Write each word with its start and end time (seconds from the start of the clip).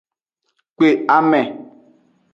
Kpe 0.75 0.87
ame. 1.17 1.41